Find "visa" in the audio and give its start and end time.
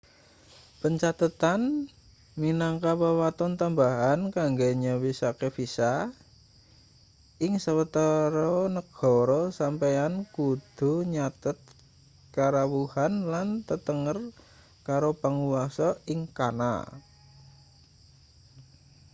5.55-5.93